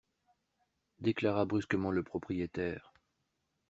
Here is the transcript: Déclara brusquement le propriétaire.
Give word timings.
Déclara 0.97 1.45
brusquement 1.45 1.91
le 1.91 2.01
propriétaire. 2.01 2.91